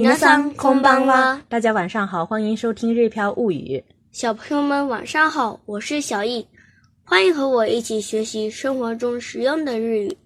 [0.00, 1.40] 皆さんこんばんは。
[1.48, 3.82] 大家晚上好，欢迎收听《日飘物语》。
[4.12, 6.46] 小朋友们晚上好，我是小易，
[7.02, 10.16] 欢迎和我一起学习生活中实用的日语。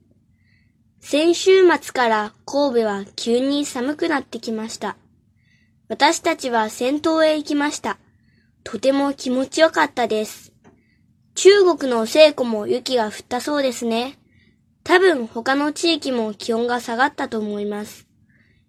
[1.00, 4.96] 先週末から神戸は急に寒くなってきました。
[5.88, 7.96] 私たちは先頭へ行きました。
[8.64, 10.52] とても気持ちよかったです。
[11.34, 14.16] 中国の聖子も雪が降ったそうですね。
[14.84, 18.06] 多分他の地域も気温が下がったと思います。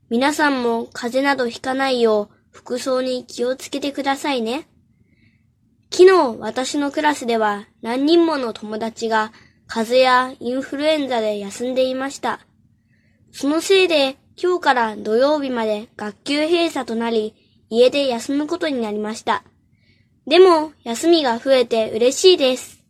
[0.10, 4.68] 皆さんも風邪などひかないよう服装に気をつけてくださいね。
[5.92, 9.32] 昨日私のクラスでは何人もの友達が
[9.66, 12.42] 風邪やインフルエンザで休んでいました。
[13.32, 17.36] そのせいで今日から土曜日まで学級閉鎖となり
[17.70, 19.44] 家で休むことになりました。
[20.28, 22.82] でも休みが増えて嬉しいです。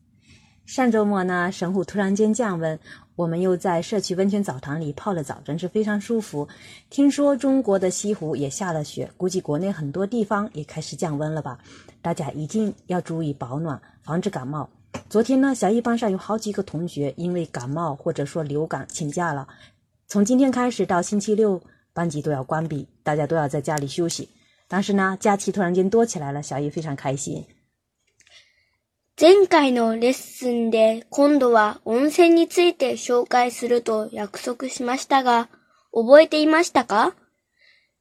[0.65, 2.79] 上周末呢，神户突然间降温，
[3.15, 6.47] 我们又在社区温泉澡堂里泡了澡，真是非常舒服。
[6.89, 11.59] 听说中国的西湖也下了雪，估计国内很多地方也开始降温了吧？
[12.01, 14.67] 大家一定要注意保暖，防止感冒。
[15.09, 19.47] 昨天呢，小艺班上有好几个同学因为感冒或者说流感请假了。
[20.07, 21.61] 从今天开始到星期六，
[21.93, 24.27] 班级都要关闭，大家都要在家里休息。
[24.67, 27.45] 但是呢，假期突然间多起来了，小艺非常开心。
[29.21, 35.49] 前回のレッスンで今度は温泉について紹介すると約束しましたが、
[35.93, 37.13] 覚えていましたか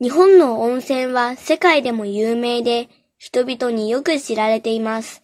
[0.00, 5.22] 日本の温泉は世界でも有名で、人々によく知られています。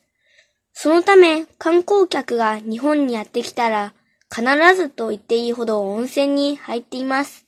[0.74, 3.94] そのため、観光客が日本にやってきたら、
[4.32, 4.42] 必
[4.76, 7.46] ずと言っていいほど温泉に入っています。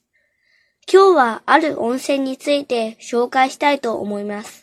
[0.91, 4.60] 今日はある温泉について紹介したいと思います。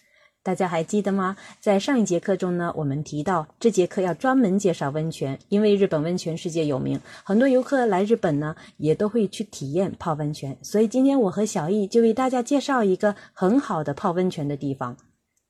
[0.48, 1.36] 大家还记得吗？
[1.60, 10.58] 在上一节课中呢，我们提到这节课要专门介绍温泉，因为日本温泉世界有名，很多游客来日本呢，也都会去体验泡温泉。
[10.62, 14.96] 所以今天我和小易就为大家介绍一个很好的泡温泉的地方。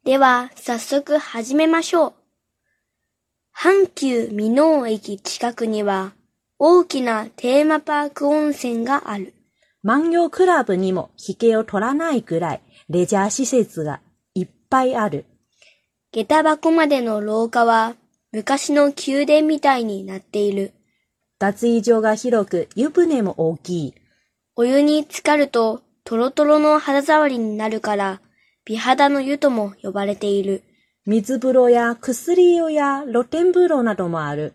[0.03, 0.95] では早速
[1.43, 2.13] 始めましょう。
[3.55, 6.13] 阪急美濃駅近くには
[6.57, 9.33] 大きなテーマパーク温泉がある。
[9.83, 13.99] 漫遊クラブにも飛行を取らないぐらいレジャー施設が。
[14.69, 15.25] ぱいある。
[16.11, 17.95] 下駄箱までの廊下は
[18.31, 20.73] 昔の宮殿みたいになっている。
[21.39, 23.95] 脱衣場が広く湯船も大きい。
[24.55, 28.21] お湯に浸かるとトロトロの肌触りになるから
[28.65, 30.63] 美肌の湯とも呼ばれている。
[31.05, 34.53] 水風呂や薬湯や露天風呂などもある。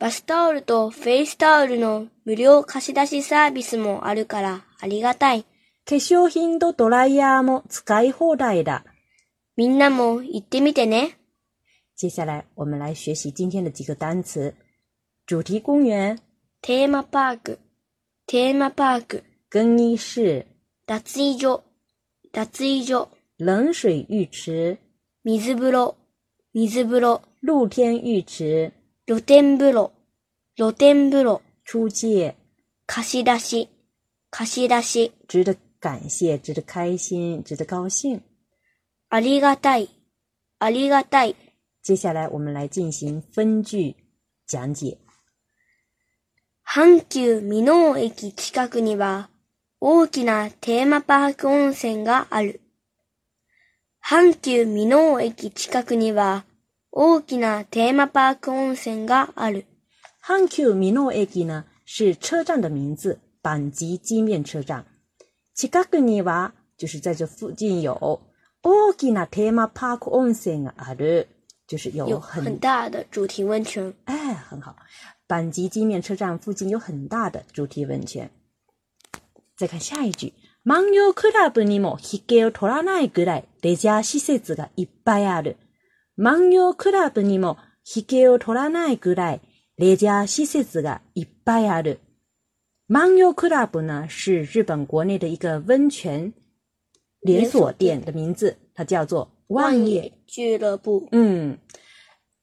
[0.00, 5.42] バスタオルとフェイスタオルの無料貸し出しサービスもあるからありがたい。
[5.42, 5.48] 化
[5.96, 8.84] 粧品とドライヤーも使い放題だ。
[9.56, 11.16] みんなも行ってみてね。
[11.94, 14.52] 接下来我们来学习今天的几个单词：
[15.26, 16.18] 主题公园
[16.60, 17.60] （テーマパーク）、
[18.26, 20.46] テーマパーク、更衣室
[20.86, 21.62] （脱衣所）、
[22.34, 24.76] 脱衣所、冷水浴池
[25.22, 25.94] （水浴）、
[26.52, 28.72] 水浴、露天浴池
[29.06, 29.92] （露天浴）、
[30.58, 32.34] 露天浴、出借
[32.88, 33.68] （貸出し）、
[34.30, 38.20] 貸出し，值得感谢，值得开心，值得高兴。
[39.16, 39.90] ありがたい、
[40.58, 41.36] ありがたい。
[41.84, 43.94] 接下来我们来进行分句
[44.44, 44.98] 讲解。
[46.66, 49.28] 阪急美濃駅近くには
[49.78, 52.60] 大きなテーマパーク温泉がある。
[54.04, 56.44] 阪急美濃駅近くには
[56.90, 59.66] 大きなテーマパーク温泉がある。
[60.26, 64.84] 阪急美濃駅呢是车站的名字，阪急机面车站。
[65.54, 68.20] 近くには就是在这附近有。
[68.66, 71.26] 奥吉纳天马帕克温泉啊，的
[71.66, 73.92] 就是有很很大的主题温泉。
[74.06, 74.74] 哎，很好。
[75.26, 78.30] 板吉金面车站附近有很大的主题温泉。
[79.54, 80.32] 再看下一句，
[80.62, 85.56] 满游クラブにもヒゲを取らないぐらいレジャー施設がいっぱいある。
[86.16, 89.40] 满游クラブにもヒゲを取らないぐらい
[89.76, 91.98] レジャー施設がいっぱいある。
[92.88, 96.32] 满游クラブ呢，是日本国内的一个温泉。
[97.24, 101.08] 连锁店的名字，它叫做望野俱乐部。
[101.10, 101.56] 嗯，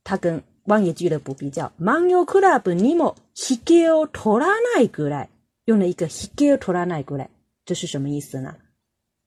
[0.03, 3.89] 它跟望野俱乐部比较，manyo club ni mo h i k i t
[4.29, 5.29] o r a n u r
[5.65, 7.29] 用了一个 h けを取ら t い r a n a i g r
[7.63, 8.55] 这是什么意思呢？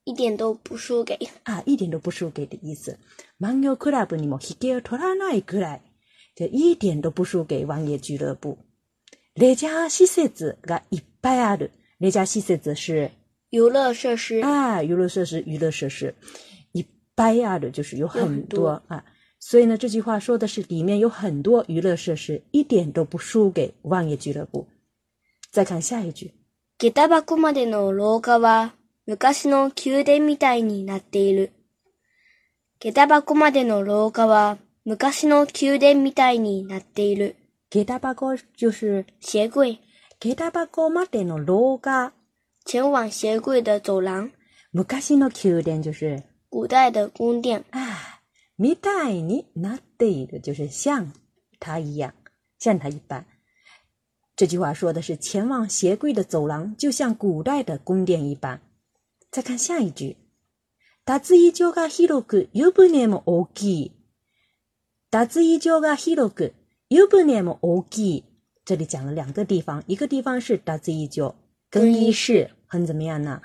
[0.02, 2.98] 一点都不输给啊，一点都不输给的意思。
[3.38, 5.62] manyo club ni mo h i ら i o t o r a n i g
[5.62, 5.80] r
[6.34, 8.58] 就一点都不输给望野俱乐部。
[9.36, 11.70] レジャー施設がいっぱいある，
[12.00, 13.12] レジャー施設是。
[13.54, 16.12] 游乐设施，啊，游乐设施，娱乐设施，
[16.72, 16.84] 一
[17.14, 19.04] 般呀的，就是有很多啊。
[19.38, 24.66] 所以呢，这句话说的是里面有很多娱乐设施，一点都不输给万叶俱乐部。
[25.52, 26.32] 再看下一句，
[26.80, 28.72] げたばこまでの廊下は
[29.06, 31.52] 昔の宮殿みたいになっている。
[32.80, 37.36] げたばこまでの廊下は昔の宮殿みたいになっている。
[37.70, 38.16] げたば
[38.56, 39.78] 就是鞋柜。
[40.18, 42.14] げたばこまでの廊下。
[42.66, 44.30] 前往鞋柜的走廊，
[44.72, 48.22] ムカシノ宮殿就是古代的宫殿啊。
[48.58, 51.12] ミダイにナデイの就是像
[51.60, 52.14] 他一样，
[52.58, 53.26] 像他一般。
[54.34, 58.62] 这句话说的是前往鞋柜的走廊就像古代的宫殿一般。
[59.30, 60.16] 再看下一句、
[61.04, 63.92] 脱衣場が広く、ゆぶねも大きい、
[65.10, 66.54] 脱衣場が広く、
[66.88, 68.24] ゆぶねも大きい。
[68.64, 71.34] 这里讲了两个地方，一个地方是脱衣场，
[71.70, 72.53] 更衣室。
[72.66, 73.40] 很怎么样呢？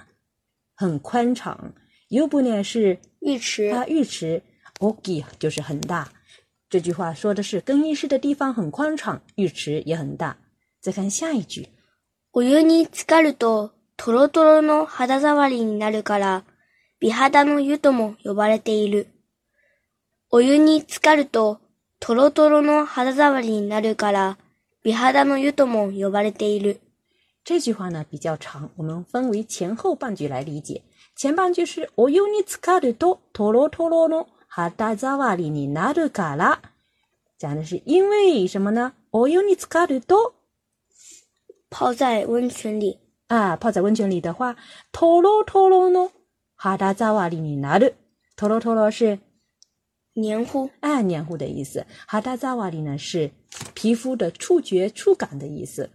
[0.76, 1.74] 很宽敞。
[2.10, 2.64] 又不呢？
[2.64, 3.72] 是浴池。
[3.72, 4.42] 它浴池。
[4.80, 6.10] Oki 就是很大。
[6.70, 10.38] 这句话说的是更衣室的地方很宽敞，浴池也很大。
[10.80, 11.70] 再看下一句。
[12.32, 16.46] お湯に浸かるととろとろの肌触りになるから、
[17.00, 19.08] 美肌の湯とも呼ばれている。
[20.30, 21.60] お湯に浸かると
[22.00, 24.38] とろとろの肌触りになるから、
[24.84, 26.80] 美肌の湯とも呼ばれている。
[27.44, 30.84] 这句话呢比较长，我们分为前后半句来理解。
[31.16, 36.62] 前半句是“哦哟尼兹卡的多托罗托罗诺哈达扎瓦里尼纳的嘎拉”，
[37.38, 38.94] 讲的是因为什么呢？
[39.12, 40.36] 哦哟尼兹卡的多
[41.70, 44.56] 泡在温泉里啊，泡在温泉里的话，
[44.92, 46.12] 托罗托罗诺
[46.56, 47.94] 哈达扎瓦里尼纳的
[48.36, 49.20] 托罗托罗是
[50.14, 51.86] 黏糊啊，黏糊的意思。
[52.08, 53.32] 哈达扎瓦里呢是
[53.74, 55.90] 皮肤的触觉触感的意思。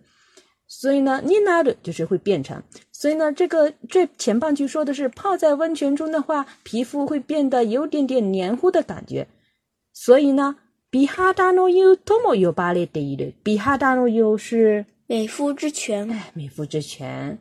[0.80, 2.60] 所以呢，你拿的就是会变成。
[2.90, 9.28] 所以呢，这个这前半句说的是泡在温泉中的话，皮肤会变得有点点黏糊的感觉。
[9.92, 10.56] 所以呢，
[10.90, 16.08] 比哈达诺尤多么有巴列的一对，比哈达诺又是美肤之泉。
[16.10, 17.38] 哎，美肤之泉，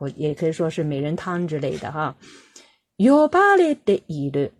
[0.00, 2.16] 我也可以说是美人汤之类的哈。
[2.96, 4.52] 有巴列的一对，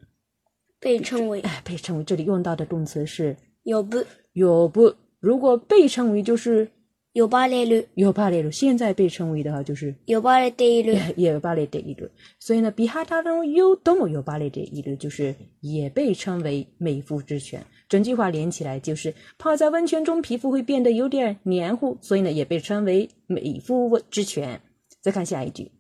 [0.81, 4.93] 被称为哎，被称为这里用到的动词是有不有不？
[5.21, 6.69] 如果被称为就是。
[7.15, 12.11] 呼ばれる、呼ばれる，现在被称为的哈就是呼ばれている、呼ばれている。
[12.39, 17.65] 所以呢，ビハタの湯でも呼ばれている，就是也被称为美肤之泉。
[17.89, 24.61] 整句话连起来就是泡在温泉中，皮肤会变得有点黏糊，所以呢也被称为美肤之泉。
[25.01, 25.73] 再看下一句：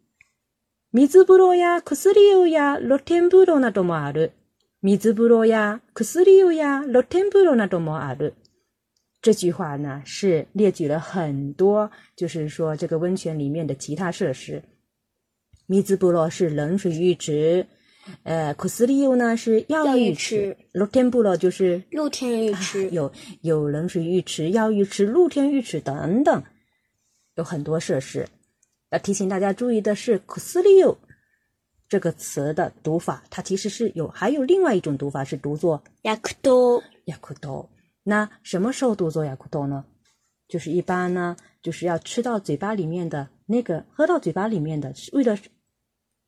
[0.92, 4.30] 水布罗や薬流や露天布罗などもある。
[4.80, 8.32] 水布罗や薬流や露天布罗などもある。
[9.28, 14.62] 这句话呢是列举了很多，就是说这个温泉里面的其他设施。
[15.66, 17.66] 弥子部落是冷水浴池，
[18.22, 26.42] 呃，库斯利尤呢是药浴池，露天部落就是露天浴池，有有冷水浴池、药浴池、露天浴池等等，
[27.34, 28.26] 有很多设施。
[28.92, 30.96] 要提醒大家注意的是，库斯利尤
[31.86, 37.68] 这个词的读法，它其实是有还有另外一种读法是读作雅库多，雅库多。
[38.08, 39.84] 那什么时候读作 Yakuto 呢？
[40.48, 45.36] 就是一般呢，就是要吃到嘴巴里面的那个，喝到嘴巴里面的，为了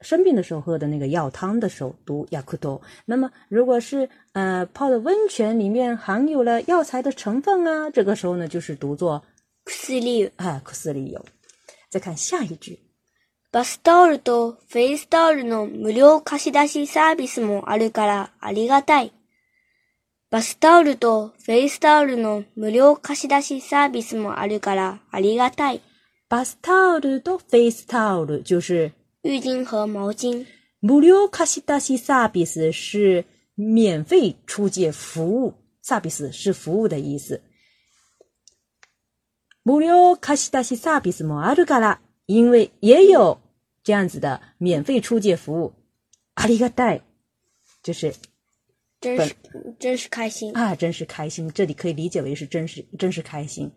[0.02, 2.82] 生病的时候喝的那个药汤的时候读 Yakuto。
[3.06, 9.24] 那么如果是呃泡的温泉里面含有了药材的成分啊，这个时候呢就是读作
[9.64, 10.30] Kusuri。
[10.36, 11.06] 哎，Kusuri。
[11.10, 11.24] 有。
[11.88, 12.78] 再看下一句。
[13.50, 19.12] バストルドフェイスターニョン無料貸し出しサービスもあるからありがたい。
[20.30, 25.80] バスタオルとフェイスタオルの無料貸し出しサービスもあるからありがたい。
[26.28, 28.92] バスタオルとフェイスタオル就是
[29.25, 30.46] 浴巾和毛巾。
[30.82, 37.40] 無料貸し出しサービス是免费出借服务，サービス是服务的意思。
[39.64, 43.37] 無料貸し出しサービスもあるから，因为也有
[43.82, 45.72] 这样子的免费出借服务。
[46.37, 47.02] ありがたい，
[47.82, 48.14] 就是
[49.00, 49.35] 真是
[49.78, 50.75] 真是开心啊！
[50.75, 53.71] 真是开心，这里可以理解为是真是真是开心，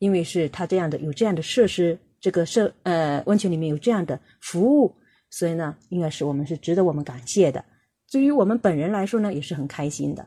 [0.00, 4.92] 因为是他这样的有这样的设施，这个设呃温泉里面有这样的服务，
[5.30, 7.64] 所以呢，应该是我们是值得我们感谢的。
[8.10, 10.26] 对于我们本人来说呢，也是很开心的。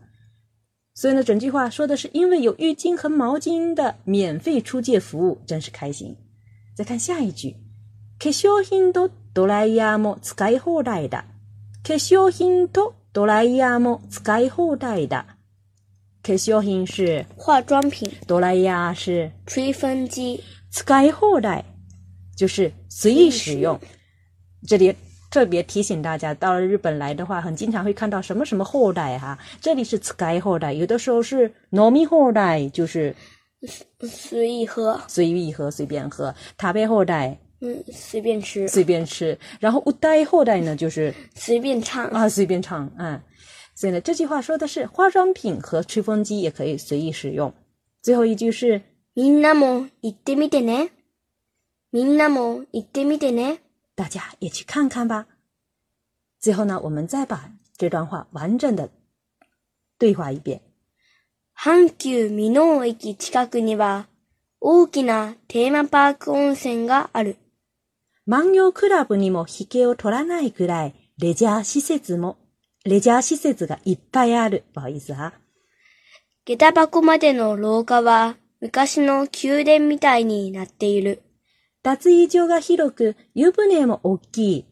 [0.96, 6.16] 所以呢，整句话说的是因为有浴巾和毛巾的免费出借服务，真是开心。
[6.76, 7.54] 再看下一句，
[8.24, 11.24] 化粧品とドライヤーも使い放題だ。
[11.84, 15.26] 化粧品と哆啦 A 梦も使い放題だ。
[16.22, 18.08] 化粧品是，化妆品。
[18.28, 20.44] 哆啦 A 是，吹风机。
[20.72, 21.64] 使い放題，
[22.38, 23.80] 就是随意使用。
[24.68, 24.96] 这里
[25.32, 29.40] 特别提醒大家，到了日本来的话，很经常会看到什么什么后代啊。
[29.62, 33.16] 这里是使い后代，有的时候是飲み后代，就是
[34.08, 36.36] 随意喝，随意喝，随便喝。
[36.60, 37.36] 食べ后代。
[37.60, 39.38] 嗯，随便吃，随便吃。
[39.60, 42.90] 然后后代后代呢，就是随便唱啊，随便唱。
[42.98, 43.20] 嗯，
[43.74, 47.52] 所以呢，这句话说的是化妆品和吹风机也可以随意使用。
[48.04, 48.82] 最后一句是，
[49.16, 50.90] みんなも行ってみてね，
[51.92, 53.58] みんなも行ってみてね，
[53.96, 55.26] 大家也去看看吧。
[56.40, 58.92] 最后呢，我们再把这段话完整的
[59.98, 60.62] 对话一遍。
[61.60, 64.06] 阪急駅近くには
[64.60, 67.36] 大きなテーマパーク温泉がある。
[68.30, 72.36] 万葉クラブにも引けを取らないくらい、レジャー施設も、
[72.84, 75.32] レジャー施設がいっぱいある、バイザー。
[76.46, 81.22] 下駄箱までの廊下は昔の宮殿みたいになっている。
[81.84, 84.66] 脱衣所が広く湯船も大きい。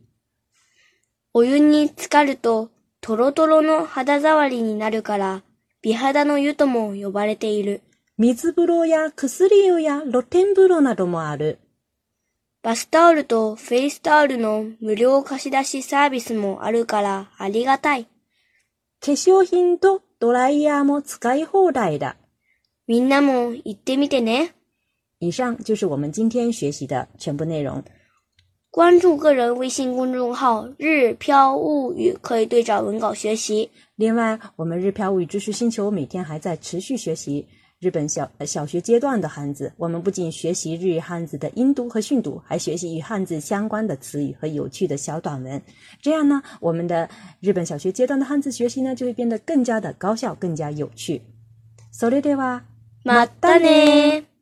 [1.33, 5.43] お湯に浸かるとトロトロの肌触りになるから
[5.81, 7.81] 美肌の湯とも呼ばれている。
[8.17, 11.59] 水風呂や薬湯や露天風呂などもある。
[12.65, 18.05] バスタオルとフェイスタオルの無料貸し出しサービスもあるからありがたい。
[18.05, 18.10] 化
[19.03, 22.15] 粧品とドライヤーも使い放題だ。
[22.88, 24.55] みんなも行ってみてね。
[25.19, 27.84] 以上就是我们今天学习的全部内容。
[28.72, 33.69] 关注个人微信公众号“日飘物语”，可以对照文稿学习。
[33.95, 37.48] 另外，我们“日飘物语知识星球”每天还在持续学习。
[37.82, 45.62] 日本小小学阶段的汉字，我们不仅学习日语汉字的音读和训读，还学习与汉字相关的词语和有趣的小短文。
[46.01, 47.10] 这样呢，我们的
[47.41, 51.22] 日本小学阶段的汉字学习呢，就会变得更加的高效，更加有趣。
[51.91, 52.63] 手列对吧？
[53.03, 54.35] 马达内。